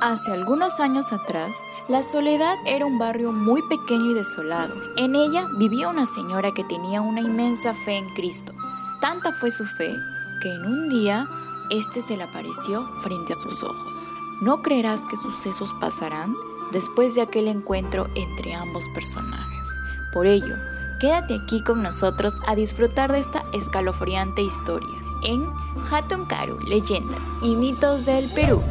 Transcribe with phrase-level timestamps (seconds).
[0.00, 1.56] Hace algunos años atrás,
[1.88, 4.74] La Soledad era un barrio muy pequeño y desolado.
[4.96, 8.52] En ella vivía una señora que tenía una inmensa fe en Cristo.
[9.00, 9.96] Tanta fue su fe
[10.42, 11.26] que en un día
[11.70, 14.12] este se le apareció frente a sus ojos.
[14.42, 16.34] No creerás que sucesos pasarán
[16.72, 19.70] después de aquel encuentro entre ambos personajes.
[20.12, 20.56] Por ello,
[21.00, 25.50] quédate aquí con nosotros a disfrutar de esta escalofriante historia en
[25.90, 28.62] Hatun Karu, Leyendas y Mitos del Perú.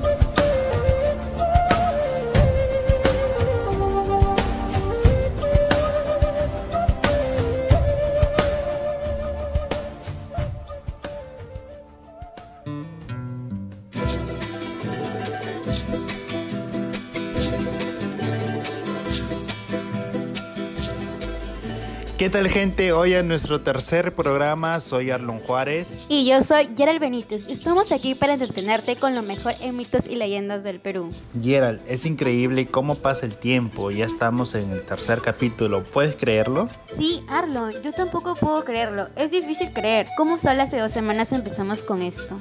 [22.25, 22.91] ¿Qué tal gente?
[22.91, 26.07] Hoy en nuestro tercer programa soy Arlon Juárez.
[26.09, 27.47] Y yo soy Gerald Benítez.
[27.49, 31.13] Estamos aquí para entretenerte con lo mejor en mitos y leyendas del Perú.
[31.39, 33.91] Gerald, es increíble cómo pasa el tiempo.
[33.91, 35.83] Ya estamos en el tercer capítulo.
[35.83, 36.67] ¿Puedes creerlo?
[36.97, 39.07] Sí, Arlon, yo tampoco puedo creerlo.
[39.15, 40.07] Es difícil creer.
[40.17, 42.39] ¿Cómo solo hace dos semanas empezamos con esto?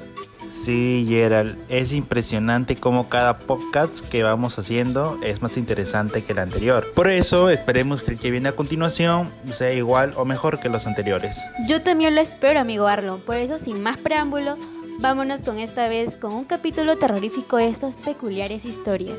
[0.55, 6.39] Sí, Gerald, es impresionante cómo cada podcast que vamos haciendo es más interesante que el
[6.39, 6.91] anterior.
[6.95, 10.87] Por eso esperemos que el que viene a continuación sea igual o mejor que los
[10.87, 11.37] anteriores.
[11.67, 13.17] Yo también lo espero, amigo Arlo.
[13.17, 14.57] Por eso, sin más preámbulo,
[14.99, 19.17] vámonos con esta vez con un capítulo terrorífico de estas peculiares historias.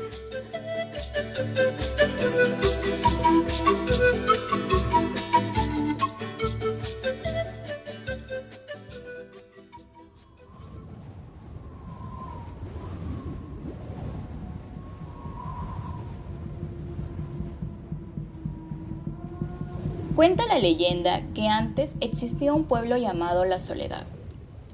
[20.17, 24.07] Cuenta la leyenda que antes existía un pueblo llamado La Soledad.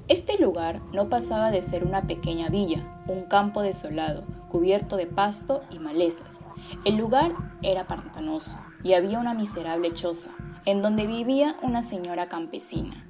[0.08, 5.62] Este lugar no pasaba de ser una pequeña villa, un campo desolado, cubierto de pasto
[5.70, 6.48] y malezas.
[6.86, 10.30] El lugar era pantanoso y había una miserable choza,
[10.64, 13.06] en donde vivía una señora campesina.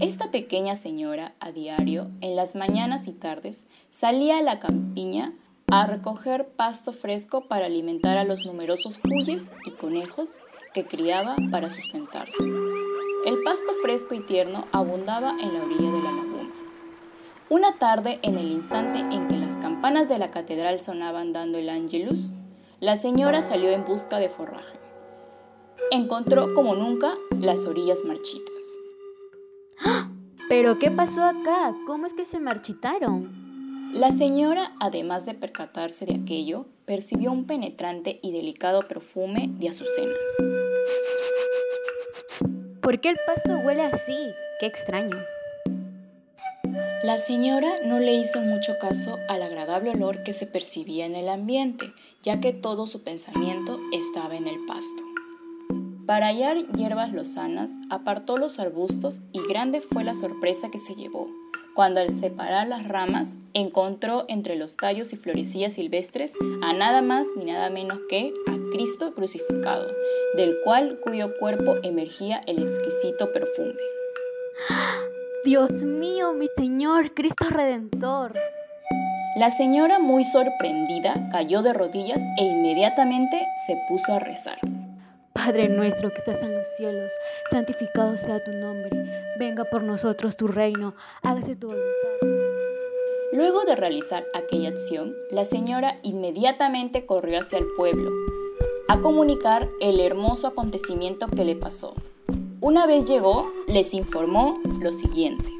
[0.00, 5.34] Esta pequeña señora, a diario, en las mañanas y tardes, salía a la campiña
[5.70, 10.40] a recoger pasto fresco para alimentar a los numerosos cuyes y conejos
[10.76, 12.44] que criaba para sustentarse.
[13.24, 16.52] El pasto fresco y tierno abundaba en la orilla de la laguna.
[17.48, 21.70] Una tarde, en el instante en que las campanas de la catedral sonaban dando el
[21.70, 22.28] ángelus,
[22.78, 24.76] la señora salió en busca de forraje.
[25.90, 28.76] Encontró como nunca las orillas marchitas.
[29.82, 30.10] ¡Ah!
[30.50, 31.74] ¿Pero qué pasó acá?
[31.86, 33.46] ¿Cómo es que se marchitaron?
[33.94, 40.65] La señora, además de percatarse de aquello, percibió un penetrante y delicado perfume de azucenas.
[42.80, 44.16] ¿Por qué el pasto huele así?
[44.60, 45.16] Qué extraño.
[47.02, 51.28] La señora no le hizo mucho caso al agradable olor que se percibía en el
[51.28, 51.92] ambiente,
[52.22, 55.02] ya que todo su pensamiento estaba en el pasto.
[56.06, 61.28] Para hallar hierbas lozanas, apartó los arbustos y grande fue la sorpresa que se llevó
[61.76, 66.32] cuando al separar las ramas encontró entre los tallos y florecillas silvestres
[66.62, 69.86] a nada más ni nada menos que a Cristo crucificado,
[70.36, 73.74] del cual cuyo cuerpo emergía el exquisito perfume.
[75.44, 78.32] Dios mío, mi Señor, Cristo Redentor.
[79.36, 84.58] La señora, muy sorprendida, cayó de rodillas e inmediatamente se puso a rezar.
[85.32, 87.12] Padre nuestro que estás en los cielos,
[87.50, 88.90] santificado sea tu nombre,
[89.38, 92.46] venga por nosotros tu reino, hágase tu voluntad.
[93.32, 98.10] Luego de realizar aquella acción, la señora inmediatamente corrió hacia el pueblo
[98.88, 101.94] a comunicar el hermoso acontecimiento que le pasó.
[102.60, 105.50] Una vez llegó, les informó lo siguiente.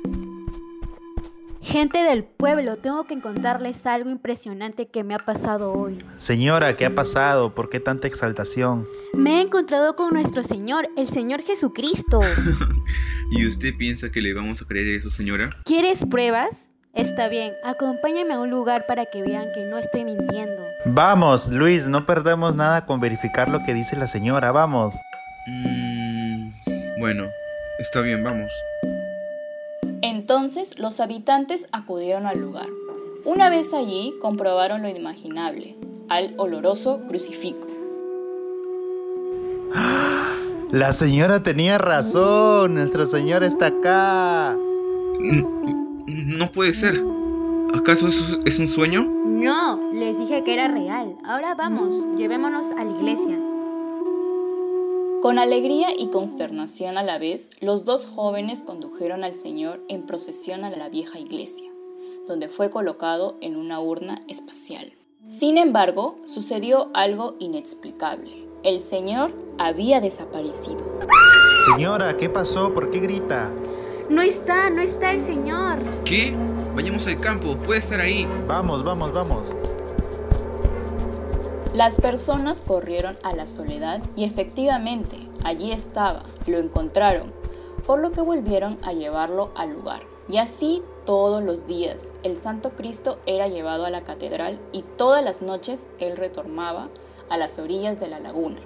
[1.60, 5.98] Gente del pueblo, tengo que contarles algo impresionante que me ha pasado hoy.
[6.16, 7.56] Señora, ¿qué ha pasado?
[7.56, 8.86] ¿Por qué tanta exaltación?
[9.14, 12.20] Me he encontrado con nuestro Señor, el Señor Jesucristo.
[13.32, 15.50] ¿Y usted piensa que le vamos a creer eso, señora?
[15.64, 16.70] ¿Quieres pruebas?
[16.96, 20.62] Está bien, acompáñame a un lugar para que vean que no estoy mintiendo.
[20.86, 24.94] Vamos, Luis, no perdemos nada con verificar lo que dice la señora, vamos.
[25.46, 26.48] Mm,
[26.98, 27.26] bueno,
[27.78, 28.50] está bien, vamos.
[30.00, 32.68] Entonces los habitantes acudieron al lugar.
[33.26, 35.76] Una vez allí comprobaron lo inimaginable,
[36.08, 37.60] al oloroso crucifijo.
[40.70, 44.56] La señora tenía razón, nuestro Señor está acá.
[46.06, 47.02] No puede ser.
[47.74, 49.04] ¿Acaso eso es un sueño?
[49.04, 51.16] No, les dije que era real.
[51.24, 53.36] Ahora vamos, llevémonos a la iglesia.
[55.20, 60.64] Con alegría y consternación a la vez, los dos jóvenes condujeron al Señor en procesión
[60.64, 61.70] a la vieja iglesia,
[62.28, 64.92] donde fue colocado en una urna espacial.
[65.28, 68.46] Sin embargo, sucedió algo inexplicable.
[68.62, 71.00] El señor había desaparecido.
[71.64, 72.72] Señora, ¿qué pasó?
[72.72, 73.52] ¿Por qué grita?
[74.08, 75.78] No está, no está el señor.
[76.04, 76.32] ¿Qué?
[76.76, 78.24] Vayamos al campo, puede estar ahí.
[78.46, 79.42] Vamos, vamos, vamos.
[81.74, 87.32] Las personas corrieron a la soledad y efectivamente allí estaba, lo encontraron,
[87.84, 90.02] por lo que volvieron a llevarlo al lugar.
[90.28, 95.24] Y así todos los días el Santo Cristo era llevado a la catedral y todas
[95.24, 96.88] las noches él retornaba
[97.28, 98.58] a las orillas de la laguna.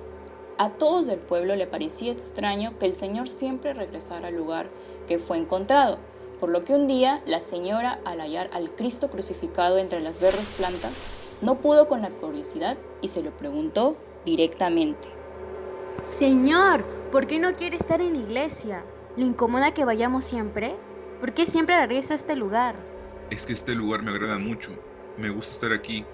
[0.58, 4.68] A todos del pueblo le parecía extraño que el Señor siempre regresara al lugar
[5.10, 5.98] que fue encontrado,
[6.38, 10.50] por lo que un día la señora, al hallar al Cristo crucificado entre las verdes
[10.50, 11.08] plantas,
[11.42, 15.08] no pudo con la curiosidad y se lo preguntó directamente.
[16.16, 18.84] Señor, ¿por qué no quiere estar en la iglesia?
[19.16, 20.76] ¿Le incomoda que vayamos siempre?
[21.18, 22.76] ¿Por qué siempre regresa a este lugar?
[23.30, 24.70] Es que este lugar me agrada mucho.
[25.18, 26.04] Me gusta estar aquí,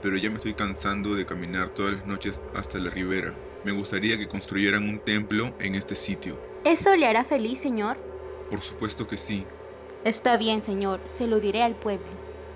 [0.00, 3.34] pero ya me estoy cansando de caminar todas las noches hasta la ribera.
[3.62, 6.38] Me gustaría que construyeran un templo en este sitio.
[6.64, 8.11] ¿Eso le hará feliz, señor?
[8.52, 9.46] Por supuesto que sí.
[10.04, 12.04] Está bien, señor, se lo diré al pueblo.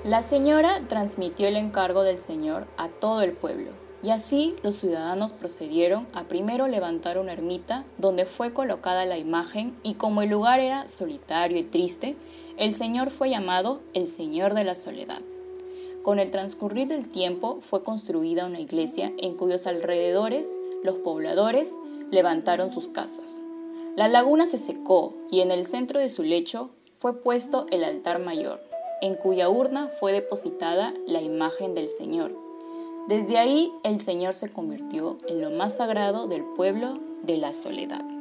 [0.04, 3.70] La señora transmitió el encargo del Señor a todo el pueblo,
[4.02, 9.74] y así los ciudadanos procedieron a primero levantar una ermita donde fue colocada la imagen
[9.82, 12.14] y como el lugar era solitario y triste,
[12.58, 15.22] el Señor fue llamado el Señor de la Soledad.
[16.02, 21.74] Con el transcurrir del tiempo fue construida una iglesia en cuyos alrededores los pobladores
[22.10, 23.45] levantaron sus casas.
[23.96, 28.18] La laguna se secó y en el centro de su lecho fue puesto el altar
[28.18, 28.60] mayor,
[29.00, 32.36] en cuya urna fue depositada la imagen del Señor.
[33.08, 38.15] Desde ahí el Señor se convirtió en lo más sagrado del pueblo de la soledad.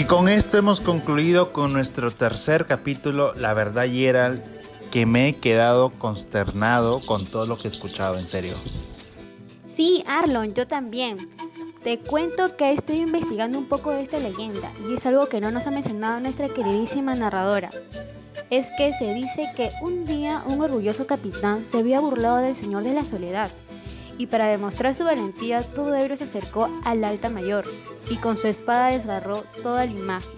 [0.00, 4.42] Y con esto hemos concluido con nuestro tercer capítulo, La verdad Gerald,
[4.90, 8.54] que me he quedado consternado con todo lo que he escuchado, en serio.
[9.76, 11.28] Sí, Arlon, yo también.
[11.84, 15.50] Te cuento que estoy investigando un poco de esta leyenda y es algo que no
[15.50, 17.70] nos ha mencionado nuestra queridísima narradora.
[18.48, 22.84] Es que se dice que un día un orgulloso capitán se había burlado del Señor
[22.84, 23.50] de la Soledad
[24.20, 27.64] y para demostrar su valentía todo ebrio se acercó al alta mayor
[28.10, 30.30] y con su espada desgarró toda la imagen.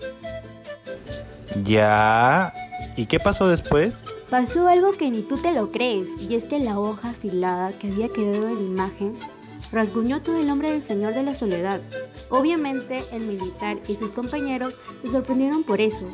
[1.64, 2.54] Ya.
[2.96, 4.04] ¿Y qué pasó después?
[4.30, 7.88] Pasó algo que ni tú te lo crees, y es que la hoja afilada que
[7.88, 9.16] había quedado en la imagen
[9.72, 11.80] rasguñó todo el hombre del Señor de la Soledad.
[12.30, 16.06] Obviamente el militar y sus compañeros se sorprendieron por eso,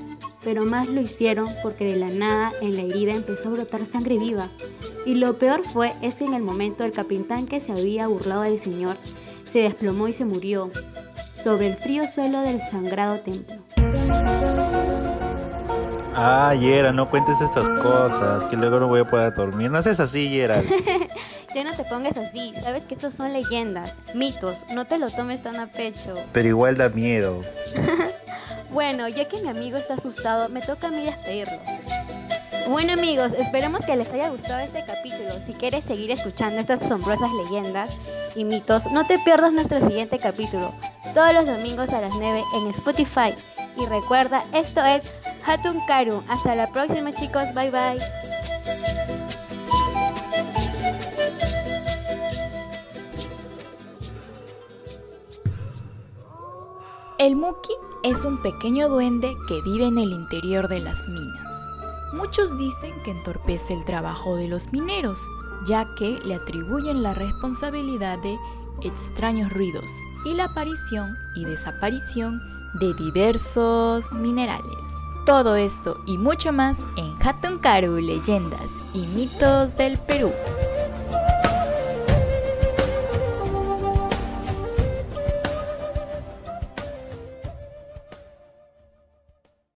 [0.49, 4.17] pero más lo hicieron porque de la nada en la herida empezó a brotar sangre
[4.17, 4.49] viva.
[5.05, 8.41] Y lo peor fue es que en el momento el capitán que se había burlado
[8.41, 8.97] del Señor
[9.45, 10.71] se desplomó y se murió
[11.37, 13.57] sobre el frío suelo del sangrado templo.
[16.15, 19.71] Ah, Yera, no cuentes estas cosas, que luego no voy a poder dormir.
[19.71, 20.63] No seas así, Yera.
[21.55, 25.43] ya no te pongas así, sabes que estos son leyendas, mitos, no te lo tomes
[25.43, 26.15] tan a pecho.
[26.33, 27.43] Pero igual da miedo.
[28.71, 31.61] bueno, ya que mi amigo está asustado, me toca a mí despedirlos.
[32.69, 35.41] Bueno amigos, esperamos que les haya gustado este capítulo.
[35.45, 37.91] Si quieres seguir escuchando estas asombrosas leyendas
[38.35, 40.75] y mitos, no te pierdas nuestro siguiente capítulo,
[41.15, 43.35] todos los domingos a las 9 en Spotify.
[43.81, 45.03] Y recuerda, esto es
[45.47, 46.23] Hatun Karu.
[46.29, 48.28] Hasta la próxima chicos, bye bye.
[57.19, 57.73] El Muki
[58.05, 61.75] es un pequeño duende que vive en el interior de las minas.
[62.13, 65.19] Muchos dicen que entorpece el trabajo de los mineros,
[65.67, 68.39] ya que le atribuyen la responsabilidad de
[68.83, 69.91] extraños ruidos
[70.25, 72.41] y la aparición y desaparición
[72.79, 74.79] de diversos minerales.
[75.27, 77.17] Todo esto y mucho más en
[77.59, 80.31] Karu Leyendas y Mitos del Perú.